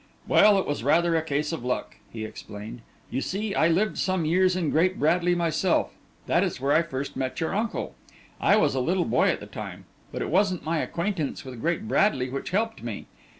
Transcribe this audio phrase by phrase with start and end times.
[0.27, 2.81] "Well, it was rather a case of luck," he explained.
[3.11, 5.93] "You see, I lived some years in Great Bradley myself;
[6.25, 7.93] that is where I first met your uncle.
[8.39, 9.85] I was a little boy at the time.
[10.11, 13.05] But it wasn't my acquaintance with Great Bradley which helped me.